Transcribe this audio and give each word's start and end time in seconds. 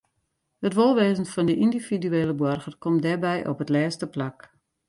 It 0.65 0.75
wolwêzen 0.77 1.31
fan 1.33 1.47
de 1.49 1.55
yndividuele 1.63 2.33
boarger 2.39 2.75
komt 2.83 3.03
dêrby 3.05 3.37
op 3.51 3.59
it 3.63 3.73
lêste 3.75 4.05
plak. 4.13 4.37